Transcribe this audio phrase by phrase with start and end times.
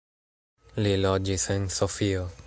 [0.85, 2.25] Li loĝis en Sofio.